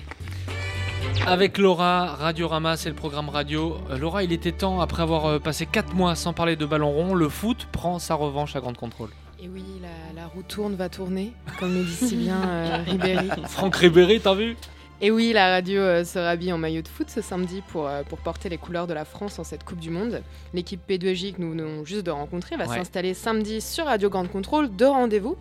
[1.26, 3.78] Avec Laura, Radiorama, c'est le programme radio.
[3.90, 6.92] Euh, Laura, il était temps, après avoir euh, passé 4 mois sans parler de ballon
[6.92, 9.10] rond, le foot prend sa revanche à grande contrôle.
[9.40, 13.30] Et oui, la, la roue tourne, va tourner, comme le dit si bien euh, Ribéry.
[13.50, 14.56] Franck Ribéry, t'as vu?
[15.00, 18.02] Et oui, la radio euh, se rhabille en maillot de foot ce samedi pour, euh,
[18.02, 20.24] pour porter les couleurs de la France en cette Coupe du Monde.
[20.56, 22.78] L'équipe P2J que nous venons juste de rencontrer va Ouais.
[22.78, 24.70] s'installer samedi sur Radio Grande Contrôle.
[24.76, 25.38] Deux rendez-vous.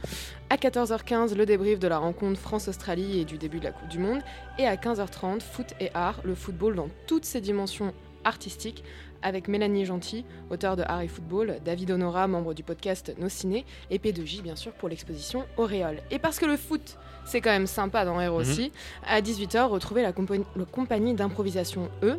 [0.50, 3.98] À 14h15, le débrief de la rencontre France-Australie et du début de la Coupe du
[3.98, 4.20] Monde.
[4.58, 7.94] Et à 15h30, foot et art, le football dans toutes ses dimensions
[8.26, 8.84] artistiques
[9.22, 13.64] avec Mélanie Gentil, auteure de Art et Football, David Honora, membre du podcast Nos Ciné,
[13.90, 15.98] et P2J bien sûr pour l'exposition Auréole.
[16.10, 18.70] Et parce que le foot, c'est quand même sympa dans Air aussi,
[19.06, 22.18] à 18h, retrouvez la, compa- la compagnie d'improvisation E,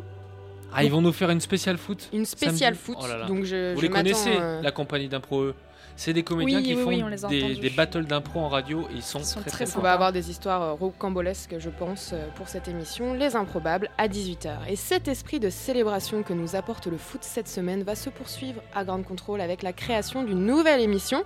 [0.74, 2.96] Ah, ils vont nous faire une spéciale foot une spéciale samedi foot.
[3.00, 3.26] Oh là là.
[3.26, 5.54] Donc je, Vous je les connaissez, euh, la compagnie d'impro E
[5.98, 8.86] C'est des comédiens Oui, qui oui, font oui, des, battles d'impro en radio.
[8.94, 12.12] Ils sont, sont très très très On va avoir des histoires euh, rocambolesques, je pense,
[12.12, 14.58] euh, pour cette émission, Les Improbables, à 18h.
[14.68, 18.62] Et cet esprit de célébration que nous apporte le foot cette semaine va se poursuivre
[18.76, 21.24] à Grande Contrôle avec la création d'une nouvelle émission,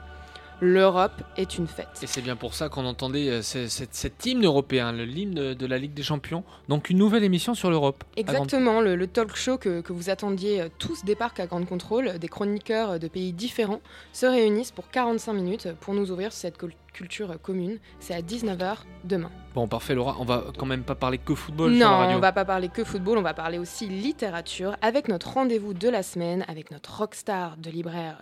[0.65, 1.89] L'Europe est une fête.
[2.03, 5.55] Et c'est bien pour ça qu'on entendait euh, ce- cet hymne européen, le hymne de,
[5.55, 6.45] de la Ligue des Champions.
[6.69, 8.05] Donc une nouvelle émission sur l'Europe.
[8.17, 11.67] grande- Exactement, le, le talk show que, que vous attendiez euh, tous débarque à Grande
[11.67, 12.17] Contrôle.
[12.21, 13.81] Des chroniqueurs euh, de pays différents
[14.13, 17.81] se réunissent pour 45 minutes pour nous ouvrir cette cul- culture commune.
[17.99, 19.33] C'est à 19h demain.
[19.57, 20.15] Bon, parfait, Laura.
[20.21, 22.17] On va quand même pas parler que football sur la Non, radio.
[22.19, 25.89] on va pas parler que football, on va parler aussi littérature avec notre rendez-vous de
[25.89, 28.19] la semaine avec notre rockstar de libraire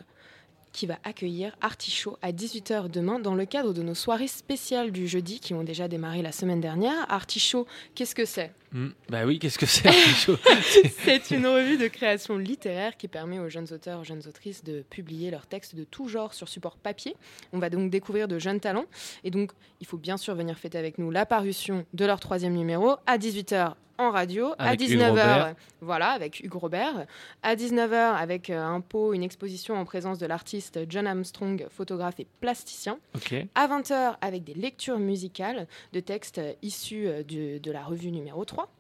[0.73, 5.09] qui va accueillir Artichaut à 18h demain dans le cadre de nos soirées spéciales du
[5.09, 7.11] jeudi qui ont déjà démarré la semaine dernière.
[7.11, 8.53] Artichaut, qu'est-ce que c'est?
[8.73, 10.37] Hmm, Bah oui, qu'est-ce que c'est Artichaut?
[11.05, 14.83] C'est une revue de création littéraire qui permet aux jeunes auteurs, aux jeunes autrices de
[14.89, 17.17] publier leurs textes de tout genre sur support papier.
[17.53, 18.87] On va donc découvrir de jeunes talents.
[19.25, 22.55] Et donc, il faut bien sûr venir fêter avec nous la parution de leur troisième
[22.55, 25.55] numéro à 18h en radio, Avec à Hugues 19h, Robert.
[25.81, 27.07] voilà, avec Hugues Robert,
[27.43, 32.19] à 19h avec euh, un pot, une exposition en présence de l'artiste John Armstrong, photographe
[32.21, 32.99] et plasticien.
[33.15, 33.35] Ok.
[33.55, 38.11] À 20h, avec des lectures musicales de textes euh, issus euh, de, de la revue
[38.11, 38.71] numéro 3.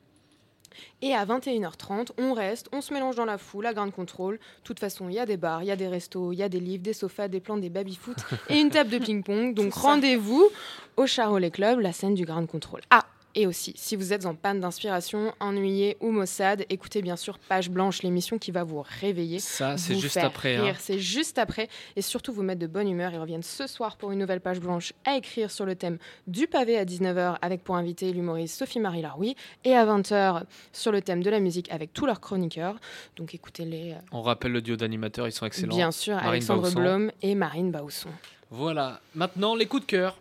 [1.03, 4.37] Et à 21h30, on reste, on se mélange dans la foule, à grande contrôle.
[4.37, 6.43] De toute façon, il y a des bars, il y a des restos, il y
[6.43, 8.17] a des livres, des sofas, des plans, des baby-foot
[8.49, 9.53] et une table de ping-pong.
[9.55, 10.49] Donc rendez-vous
[10.97, 12.81] au Charolais Club, la scène du Grand Contrôle.
[12.91, 17.39] Ah et aussi, si vous êtes en panne d'inspiration, ennuyé ou maussade, écoutez bien sûr
[17.39, 19.39] Page Blanche, l'émission qui va vous réveiller.
[19.39, 20.75] Ça, c'est juste faire après, hein.
[20.79, 21.69] C'est juste après.
[21.97, 23.13] Et surtout, vous mettre de bonne humeur.
[23.13, 26.47] Ils reviennent ce soir pour une nouvelle page blanche à écrire sur le thème du
[26.47, 29.37] pavé à 19h avec pour invité l'humoriste Sophie-Marie Laroui.
[29.65, 32.77] Et à 20h sur le thème de la musique avec tous leurs chroniqueurs.
[33.17, 33.93] Donc écoutez-les.
[33.93, 35.75] euh, On rappelle le duo d'animateurs, ils sont excellents.
[35.77, 36.81] Bien sûr, Marine Alexandre Bausson.
[36.81, 38.11] Blom et Marine Bausson.
[38.51, 39.01] Voilà.
[39.15, 40.19] Maintenant, les coups de cœur.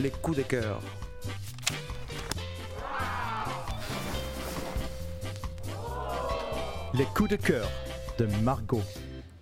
[0.00, 0.80] Les coups de cœur.
[6.94, 7.68] Les coups de cœur
[8.18, 8.82] de Margot.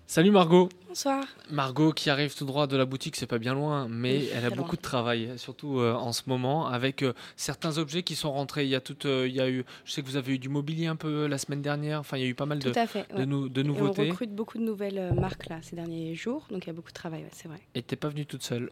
[0.07, 0.69] Salut Margot.
[0.89, 1.25] Bonsoir.
[1.51, 4.45] Margot qui arrive tout droit de la boutique, c'est pas bien loin, mais Oui, elle
[4.45, 4.77] a beaucoup loin.
[4.77, 8.65] de travail, surtout euh, en ce moment, avec euh, certains objets qui sont rentrés.
[8.65, 10.39] Il y a tout, euh, il y a eu, je sais que vous avez eu
[10.39, 11.99] du mobilier un peu la semaine dernière.
[12.01, 13.07] Enfin, il y a eu pas mal de, à fait.
[13.13, 13.27] de, ouais.
[13.27, 14.03] nou- de Et nouveautés.
[14.03, 16.91] on recrute beaucoup de nouvelles marques là ces derniers jours, donc il y a beaucoup
[16.91, 17.59] de travail, ouais, c'est vrai.
[17.75, 18.71] Et t'es pas venue toute seule.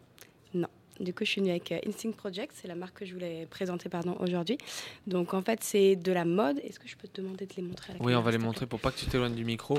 [1.02, 3.46] Du coup, je suis venue avec euh, Instinct Project, c'est la marque que je voulais
[3.50, 4.56] présenter pardon, aujourd'hui.
[5.08, 6.60] Donc en fait, c'est de la mode.
[6.60, 8.38] Est-ce que je peux te demander de les montrer à la Oui, on va les
[8.38, 9.78] montrer pour pas que tu t'éloignes du micro.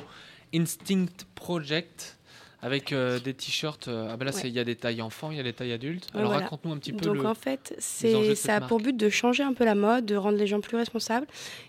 [0.53, 2.17] Instinct Project.
[2.63, 3.87] Avec euh, des t-shirts.
[3.87, 4.41] euh, ah ben là, Ouais.
[4.45, 6.07] il y a des tailles enfants, il y a des tailles adultes.
[6.13, 6.43] Alors voilà.
[6.45, 7.25] raconte-nous un petit peu Donc le.
[7.25, 8.69] en fait, c'est ça a marque.
[8.69, 11.27] pour but de changer un peu la mode, de rendre les gens plus responsables.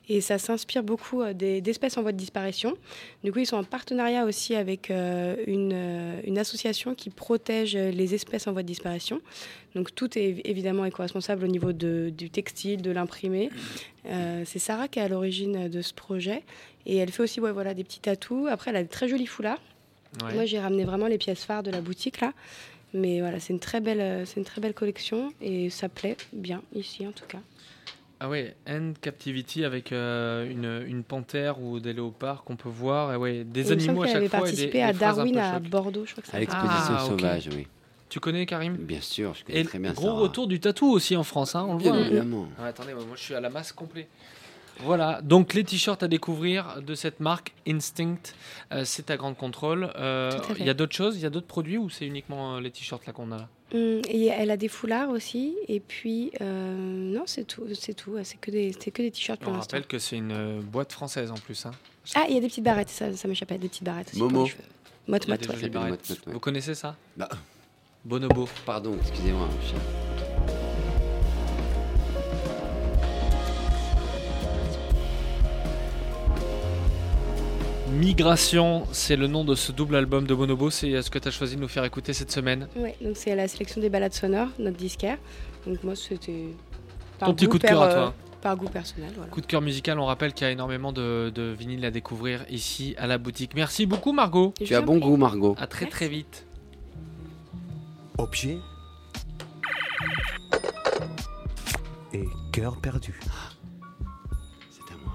[0.08, 2.74] Et ça s'inspire beaucoup euh, des- d'espèces en voie de disparition.
[3.24, 5.76] Du coup, ils sont en partenariat aussi avec euh, une,
[6.24, 9.20] une association qui protège les espèces en voie de disparition.
[9.74, 13.50] Donc tout est évi- évidemment éco-responsable au niveau de- du textile, de l'imprimé.
[14.06, 16.42] Euh, c'est Sarah qui est à l'origine de ce projet.
[16.86, 18.46] Et elle fait aussi ouais, voilà, des petits tatous.
[18.50, 19.60] Après, elle a de très jolis foulards.
[20.22, 20.34] Ouais.
[20.34, 22.32] Moi, j'ai ramené vraiment les pièces phares de la boutique là.
[22.92, 26.16] Mais voilà, c'est une très belle, euh, c'est une très belle collection et ça plaît
[26.32, 27.40] bien ici en tout cas.
[28.20, 33.10] Ah ouais, End Captivity avec euh, une, une panthère ou des léopards qu'on peut voir.
[33.10, 34.38] Ah ouais, des animaux à chaque avait fois.
[34.38, 35.58] et des- participé des à Darwin à.
[35.58, 37.66] Bordeaux, je crois que c'est À l'exposition Ah, sauvage, oui.
[38.08, 38.76] Tu connais Karim?
[38.76, 40.20] Bien sûr, je connais Et très bien gros Sarah.
[40.20, 42.00] retour du tatou aussi en France, hein, on le Bien voit.
[42.00, 42.06] hein.
[42.06, 42.48] évidemment.
[42.60, 44.06] Ah, attendez, moi moi, je suis à la masse complet.
[44.80, 48.16] Voilà, donc les t-shirts à découvrir de cette marque Instinct,
[48.72, 49.90] euh, c'est à grande contrôle.
[49.96, 50.32] Euh.
[50.58, 52.70] Il y a d'autres choses, il y a d'autres produits ou c'est uniquement euh, les
[52.70, 53.38] t-shirts là qu'on a?
[53.38, 55.56] Là Hum, et elle a des foulards aussi.
[55.68, 57.64] Et puis, euh, non, c'est tout.
[57.74, 58.16] C'est tout.
[58.22, 59.76] C'est que des, c'est que des t-shirts pour On l'instant.
[59.76, 61.66] rappelle que c'est une boîte française en plus.
[61.66, 61.72] Hein.
[62.14, 62.90] Ah, il y a des petites barrettes.
[62.90, 63.58] Ça, ça m'échappait.
[63.58, 64.18] Des petites barrettes aussi.
[64.18, 64.42] Momo.
[64.42, 64.48] Mot,
[65.08, 65.98] mot, ouais.
[66.26, 66.94] Vous connaissez ça?
[67.16, 67.28] Bah,
[68.04, 68.48] Bonobo.
[68.64, 69.48] pardon, excusez-moi.
[77.94, 80.68] Migration, c'est le nom de ce double album de Bonobo.
[80.70, 82.68] C'est ce que tu as choisi de nous faire écouter cette semaine?
[82.76, 85.16] Ouais, donc c'est la sélection des balades sonores, notre disquaire.
[85.66, 86.48] Donc moi, c'était.
[87.20, 88.14] Ton petit coup de cœur à euh, toi.
[88.42, 89.30] Par goût personnel, voilà.
[89.30, 92.44] Coup de cœur musical, on rappelle qu'il y a énormément de, de vinyles à découvrir
[92.50, 93.52] ici à la boutique.
[93.54, 94.52] Merci beaucoup Margot.
[94.62, 95.54] Tu as bon goût, Margot.
[95.58, 96.46] À très très vite.
[98.18, 98.58] Objet
[102.12, 103.18] et cœur perdu.
[104.70, 105.14] C'est à moi.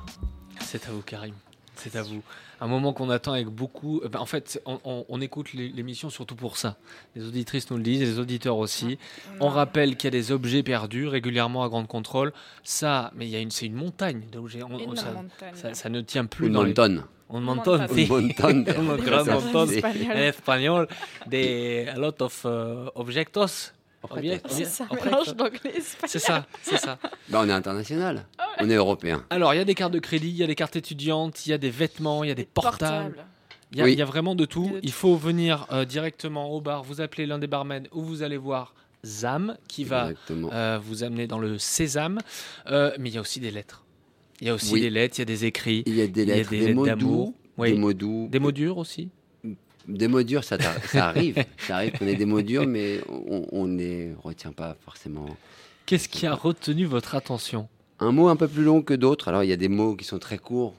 [0.62, 1.34] C'est à vous Karim.
[1.82, 2.22] C'est à vous.
[2.62, 4.02] Un moment qu'on attend avec beaucoup.
[4.04, 6.76] euh, ben, en fait, on, on- on écoute l'é- l'émission surtout pour ça.
[7.15, 8.98] Les auditrices nous le disent, les auditeurs aussi.
[9.39, 12.34] On rappelle qu'il y a des objets perdus régulièrement à Grande Contrôle.
[12.63, 14.62] Ça, mais il y a une, c'est une montagne d'objets.
[14.63, 15.54] On- ça, montagne.
[15.56, 17.02] ça- ça ne tient plus Une dans les- montagne.
[17.32, 18.08] Un sí.
[18.10, 19.68] Un montón de- Un gran Ça, montón.
[19.68, 20.12] c'est- espagnol.
[20.12, 20.88] En espagnol,
[21.28, 23.72] de a lot of uh, objectos.
[24.47, 25.73] C'est ça, mélange d'anglais.
[26.07, 26.97] C'est ça, c'est ça.
[27.29, 28.25] Bah, on est international.
[28.59, 29.25] On est européen.
[29.29, 31.49] Alors, il y a des cartes de crédit, il y a des cartes étudiantes, il
[31.49, 32.79] y a des vêtements, il y a des portables.
[33.13, 33.25] Portable.
[33.71, 33.93] Il y, a, Oui.
[33.93, 34.77] il y a vraiment de tout.
[34.81, 38.38] Il faut venir euh, directement au bar, vous appelez l'un des barmen ou vous allez
[38.38, 38.73] voir
[39.05, 42.19] Zam qui va euh, vous amener dans le sésame.
[42.67, 43.85] Euh, mais il y a aussi des lettres.
[44.41, 44.81] Il y a aussi Oui.
[44.81, 46.49] des lettres, il y a des écrits, Il y a des il y a lettres,
[46.49, 47.25] des des, lettres mots d'amour.
[47.27, 47.71] doux, Oui.
[47.73, 49.09] des mots doux, des mots durs aussi.
[49.89, 51.43] Des mots durs, ça, ça arrive.
[51.58, 55.25] ça arrive qu'on ait des mots durs, mais on ne les retient pas forcément.
[55.86, 57.67] Qu'est-ce qui a retenu votre attention?
[57.99, 59.28] Un mot un peu plus long que d'autres.
[59.28, 60.73] Alors, il y a des mots qui sont très courts.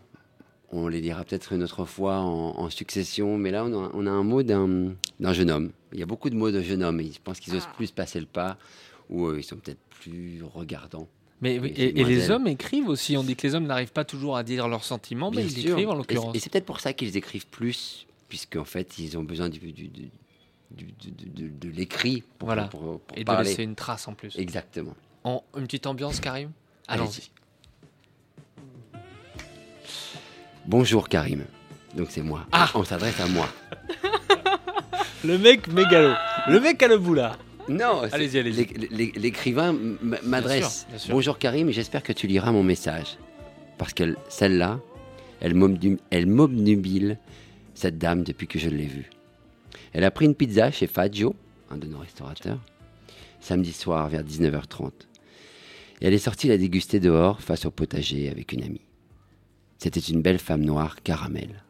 [0.73, 3.37] On les lira peut-être une autre fois en, en succession.
[3.37, 4.94] Mais là, on a, on a un mot d'un
[5.33, 5.73] jeune homme.
[5.92, 7.01] Il y a beaucoup de mots de jeune homme.
[7.01, 7.75] Et je pense qu'ils osent Ah.
[7.77, 8.57] plus passer le pas
[9.11, 11.09] ou euh, ils sont peut-être plus regardants.
[11.40, 13.16] mais, oui, Et et, et les hommes écrivent aussi.
[13.16, 15.62] On dit que les hommes n'arrivent pas toujours à dire leurs sentiments, mais Bien ils
[15.62, 15.73] sûr.
[15.73, 16.37] écrivent en Et- l'occurrence.
[16.37, 19.88] Et, c'est peut-être pour ça qu'ils écrivent plus, puisqu'en fait, ils ont besoin du, du-
[19.88, 20.11] du-
[20.71, 22.69] du- du- de, l'écrit pour, Voilà.
[22.69, 24.38] pour- pour Et de laisser une trace en plus.
[24.38, 24.95] Exactement.
[25.25, 26.51] En, une petite ambiance, Karim?
[26.88, 27.09] Allons-y.
[27.09, 27.31] Allez-y.
[30.66, 31.45] Bonjour Karim.
[31.97, 32.47] Donc c'est moi.
[32.53, 32.71] Ah.
[32.75, 33.49] On s'adresse à moi.
[35.25, 36.14] Le mec mégalo.
[36.49, 37.37] Le mec à le bout là.
[37.69, 38.64] Non, Allez-y, allez-y.
[38.79, 39.77] l'é- l'é- l'écrivain
[40.25, 40.87] m'adresse.
[41.09, 43.19] Bonjour Karim, j'espère que tu liras mon message.
[43.77, 44.81] Parce que celle-là,
[45.40, 47.19] elle m'obnubile,
[47.81, 49.11] cette dame, depuis que je l'ai vue.
[49.93, 51.35] Elle a pris une pizza chez Faggio,
[51.71, 52.61] un de nos restaurateurs,
[53.40, 54.90] samedi soir vers 19h30.
[56.01, 58.87] Et elle est sortie la déguster dehors, face au potager, avec une amie.
[59.79, 61.64] C'était une belle femme noire caramel.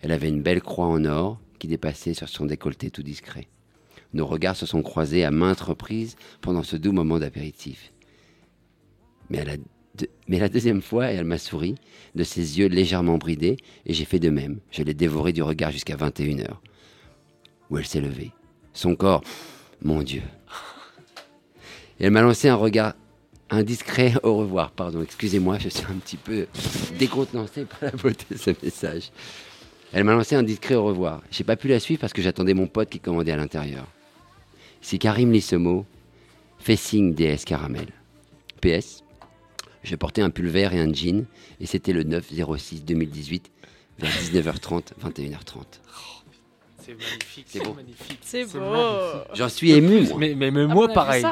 [0.00, 3.48] Elle avait une belle croix en or qui dépassait sur son décolleté tout discret.
[4.14, 7.92] Nos regards se sont croisés à maintes reprises pendant ce doux moment d'apéritif.
[9.30, 9.56] Mais, elle a
[10.28, 11.74] mais la deuxième fois, elle m'a souri,
[12.14, 14.60] de ses yeux légèrement bridés, et j'ai fait de même.
[14.70, 16.48] Je l'ai dévoré du regard jusqu'à 21h,
[17.70, 18.32] où elle s'est levée.
[18.74, 19.22] Son corps,
[19.82, 20.22] mon Dieu.
[22.00, 22.94] Et elle m'a lancé un regard
[23.50, 24.70] indiscret au revoir.
[24.72, 26.46] Pardon, excusez-moi, je suis un petit peu
[26.98, 29.10] décontenancé par la beauté de ce message.
[29.92, 31.22] Elle m'a lancé un discret au revoir.
[31.30, 33.86] J'ai pas pu la suivre parce que j'attendais mon pote qui commandait à l'intérieur.
[34.82, 35.86] Si Karim lit ce mot,
[36.58, 37.88] fais signe DS Caramel.
[38.60, 39.02] PS,
[39.82, 41.24] je portais un pull vert et un jean
[41.60, 43.42] et c'était le 9-06-2018
[43.98, 45.64] vers 19h30, 21h30.
[46.78, 47.46] C'est magnifique.
[47.48, 47.74] C'est beau.
[47.74, 48.18] magnifique.
[48.22, 48.74] C'est beau.
[49.34, 50.16] J'en suis ému, moi.
[50.18, 51.24] Mais, mais, mais Ah, moi pareil.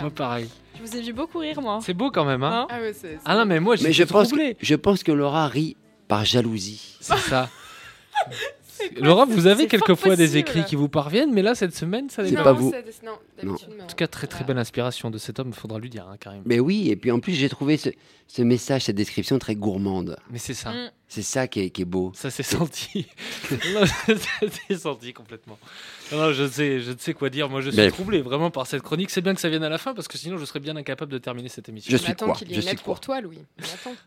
[0.00, 0.48] Moi pareil.
[0.76, 1.78] Je vous ai vu beaucoup rire, moi.
[1.82, 2.92] C'est beau quand même, hein Hein Ah ouais.
[3.24, 5.76] Ah non, mais moi Mais je pense, que, je pense que Laura rit
[6.08, 6.96] par jalousie.
[7.00, 7.48] C'est ça.
[9.00, 12.32] Laura, vous avez quelquefois des écrits qui vous parviennent, mais là, cette semaine, ça n'est
[12.32, 12.72] pas vous.
[13.04, 13.54] Non, non.
[13.54, 16.16] En tout cas, très très belle inspiration de cet homme, il faudra lui dire, hein,
[16.18, 16.42] Karim.
[16.46, 17.90] Mais oui, et puis en plus, j'ai trouvé ce,
[18.28, 20.16] ce message, cette description très gourmande.
[20.30, 20.72] Mais c'est ça.
[20.72, 20.90] Mm.
[21.08, 22.10] C'est ça qui est, qui est beau.
[22.16, 23.06] Ça s'est senti.
[23.72, 25.56] Non, ça s'est senti complètement.
[26.10, 27.48] Non, non, je sais, je ne sais quoi dire.
[27.48, 29.10] Moi, je suis Mais- troublé vraiment par cette chronique.
[29.10, 31.12] C'est bien que ça vienne à la fin parce que sinon, je serais bien incapable
[31.12, 31.90] de terminer cette émission.
[31.92, 33.38] Je suis quoi qu'il y Je ait une suis lettre quoi pour toi, Louis.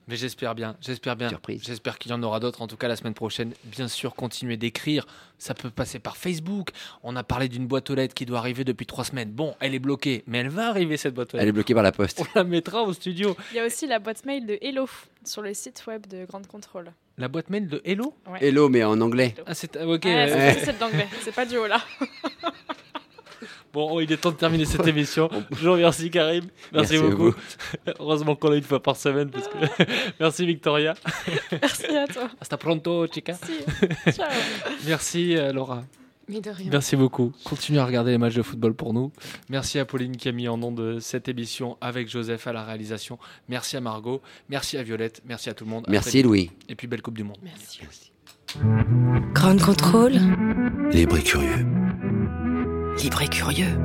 [0.09, 1.29] Mais j'espère bien, j'espère bien.
[1.29, 1.61] Surprise.
[1.65, 2.61] J'espère qu'il y en aura d'autres.
[2.61, 5.05] En tout cas, la semaine prochaine, bien sûr, continuez d'écrire.
[5.37, 6.71] Ça peut passer par Facebook.
[7.01, 9.18] On a parlé d'une boîte aux lettres qui doit arriver depuis trois semaines.
[9.25, 11.83] Bon, elle est bloquée, mais elle va arriver cette boîte aux Elle est bloquée par
[11.83, 12.21] la poste.
[12.21, 13.35] On la mettra au studio.
[13.51, 14.87] Il y a aussi la boîte mail de Hello
[15.23, 16.91] sur le site web de Grande Contrôle.
[17.17, 18.39] La boîte mail de Hello Ouais.
[18.41, 19.35] Hello, mais en anglais.
[19.45, 20.05] Ah, c'est ah, ok.
[20.05, 21.81] Ouais, euh, c'est c'est d'anglais, c'est pas du haut là.
[23.71, 25.29] Bon, oh, il est temps de terminer cette émission.
[25.51, 26.45] Je vous remercie Karim.
[26.73, 27.31] Merci, Merci beaucoup.
[27.31, 27.35] vous.
[27.99, 29.29] Heureusement qu'on l'a une fois par semaine.
[29.29, 29.83] Parce que...
[30.19, 30.95] Merci Victoria.
[31.51, 32.29] Merci à toi.
[32.41, 33.37] Hasta pronto, chica.
[33.39, 34.17] Merci.
[34.17, 34.31] Ciao.
[34.87, 35.83] Merci euh, Laura.
[36.29, 36.69] Mais de rien.
[36.71, 37.33] Merci beaucoup.
[37.43, 39.11] Continuez à regarder les matchs de football pour nous.
[39.49, 42.63] Merci à Pauline qui a mis en nom de cette émission avec Joseph à la
[42.63, 43.17] réalisation.
[43.49, 44.21] Merci à Margot.
[44.47, 45.21] Merci à Violette.
[45.25, 45.85] Merci à tout le monde.
[45.89, 46.21] Merci.
[46.21, 46.51] Louis.
[46.69, 47.37] Et puis belle Coupe du Monde.
[47.41, 47.81] Merci.
[49.33, 50.13] Grande contrôle.
[50.91, 51.65] Libre et curieux.
[53.01, 53.77] Libre et curieux.